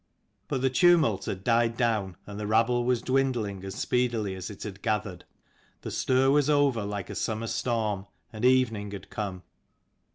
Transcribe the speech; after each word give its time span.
But 0.47 0.61
the 0.63 0.71
tumult 0.71 1.25
had 1.25 1.43
died 1.43 1.77
down, 1.77 2.17
and 2.25 2.39
the 2.39 2.47
rabble 2.47 2.85
was 2.85 3.03
dwindling 3.03 3.63
as 3.63 3.75
speedily 3.75 4.33
as 4.33 4.49
it 4.49 4.63
had 4.63 4.81
gathered. 4.81 5.25
The 5.81 5.91
stir 5.91 6.31
was 6.31 6.49
over 6.49 6.83
like 6.83 7.11
a 7.11 7.15
summer 7.15 7.45
storm, 7.45 8.07
and 8.33 8.43
evening 8.43 8.89
had 8.89 9.11
come. 9.11 9.43